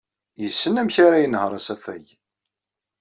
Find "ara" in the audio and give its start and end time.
1.05-1.21